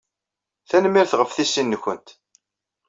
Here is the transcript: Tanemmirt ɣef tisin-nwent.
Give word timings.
Tanemmirt 0.69 1.13
ɣef 1.19 1.31
tisin-nwent. 1.33 2.07